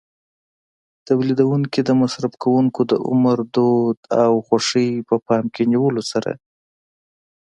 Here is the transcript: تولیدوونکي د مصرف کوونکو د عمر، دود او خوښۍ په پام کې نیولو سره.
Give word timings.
تولیدوونکي 1.07 1.79
د 1.83 1.89
مصرف 2.01 2.33
کوونکو 2.43 2.81
د 2.91 2.93
عمر، 3.09 3.37
دود 3.55 3.97
او 4.23 4.31
خوښۍ 4.47 4.89
په 5.07 5.15
پام 5.27 5.43
کې 5.53 5.63
نیولو 5.71 6.01
سره. 6.11 6.31